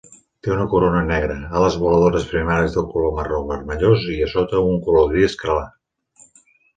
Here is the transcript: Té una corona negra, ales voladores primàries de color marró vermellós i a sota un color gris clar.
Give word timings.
Té 0.45 0.51
una 0.53 0.63
corona 0.69 1.01
negra, 1.09 1.33
ales 1.59 1.75
voladores 1.83 2.25
primàries 2.31 2.77
de 2.77 2.83
color 2.93 3.13
marró 3.19 3.41
vermellós 3.51 4.07
i 4.15 4.17
a 4.29 4.31
sota 4.33 4.63
un 4.71 4.81
color 4.89 5.07
gris 5.13 5.37
clar. 5.43 5.59